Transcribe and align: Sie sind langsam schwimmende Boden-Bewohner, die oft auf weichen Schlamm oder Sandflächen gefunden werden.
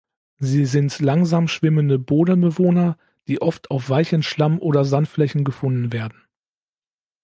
Sie 0.39 0.65
sind 0.65 0.97
langsam 0.97 1.47
schwimmende 1.47 1.99
Boden-Bewohner, 1.99 2.97
die 3.27 3.39
oft 3.39 3.69
auf 3.69 3.91
weichen 3.91 4.23
Schlamm 4.23 4.57
oder 4.57 4.83
Sandflächen 4.83 5.43
gefunden 5.43 5.93
werden. 5.93 6.23